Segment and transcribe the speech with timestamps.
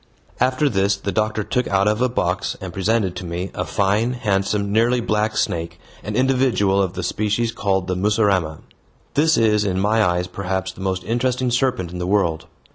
[0.39, 4.13] After this the doctor took out of a box and presented to me a fine,
[4.13, 8.61] handsome, nearly black snake, an individual of the species called the mussurama.
[9.13, 12.47] This is in my eyes perhaps the most interesting serpent in the world.